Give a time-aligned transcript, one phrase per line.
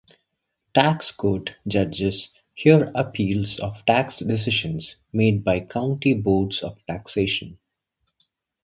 [0.73, 7.59] Tax Court judges hear appeals of tax decisions made by County Boards of Taxation.